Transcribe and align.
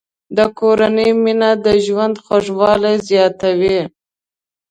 د 0.37 0.39
کورنۍ 0.59 1.11
مینه 1.23 1.51
د 1.65 1.67
ژوند 1.85 2.15
خوږوالی 2.23 2.95
زیاتوي. 3.09 3.79